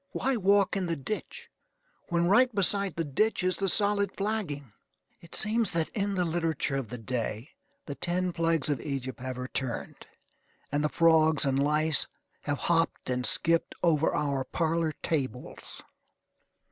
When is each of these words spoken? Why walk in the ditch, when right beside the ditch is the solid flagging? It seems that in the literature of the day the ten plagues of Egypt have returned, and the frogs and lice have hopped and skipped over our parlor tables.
Why 0.13 0.35
walk 0.35 0.75
in 0.75 0.87
the 0.87 0.95
ditch, 0.95 1.47
when 2.09 2.25
right 2.25 2.51
beside 2.55 2.95
the 2.95 3.03
ditch 3.03 3.43
is 3.43 3.57
the 3.57 3.69
solid 3.69 4.11
flagging? 4.17 4.73
It 5.19 5.35
seems 5.35 5.69
that 5.73 5.89
in 5.89 6.15
the 6.15 6.25
literature 6.25 6.75
of 6.77 6.87
the 6.89 6.97
day 6.97 7.51
the 7.85 7.93
ten 7.93 8.33
plagues 8.33 8.71
of 8.71 8.81
Egypt 8.81 9.19
have 9.19 9.37
returned, 9.37 10.07
and 10.71 10.83
the 10.83 10.89
frogs 10.89 11.45
and 11.45 11.59
lice 11.59 12.07
have 12.45 12.57
hopped 12.57 13.11
and 13.11 13.27
skipped 13.27 13.75
over 13.83 14.11
our 14.15 14.43
parlor 14.43 14.93
tables. 15.03 15.83